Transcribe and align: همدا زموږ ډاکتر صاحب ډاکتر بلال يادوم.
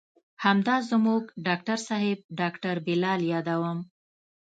همدا 0.43 0.75
زموږ 0.91 1.23
ډاکتر 1.45 1.77
صاحب 1.87 2.19
ډاکتر 2.39 2.75
بلال 2.87 3.21
يادوم. 3.31 3.79